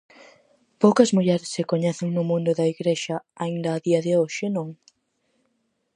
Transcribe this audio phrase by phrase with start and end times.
[0.81, 4.67] Poucas mulleres se coñecen no mundo da igrexa aínda a día de hoxe, non?